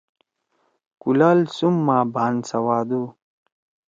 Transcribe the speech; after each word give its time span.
کُلال 1.01 1.39
سُم 1.55 1.75
ما 1.85 1.97
بھان 2.13 2.33
سوادُو۔ 2.49 3.03